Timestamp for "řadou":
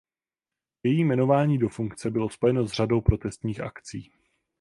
2.71-3.01